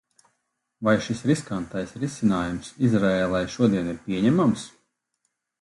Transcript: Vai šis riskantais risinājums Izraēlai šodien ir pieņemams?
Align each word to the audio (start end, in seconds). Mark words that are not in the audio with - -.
Vai 0.87 0.93
šis 1.07 1.21
riskantais 1.31 1.93
risinājums 2.05 2.73
Izraēlai 2.89 3.45
šodien 3.59 3.93
ir 3.95 4.03
pieņemams? 4.09 4.69